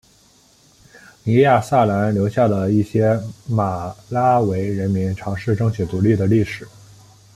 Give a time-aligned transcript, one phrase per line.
[1.25, 6.67] 尼亚萨兰留下了一些马拉维人民尝试争取独立的历史。